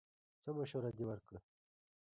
[0.43, 1.39] څه مشوره دې ورکړه!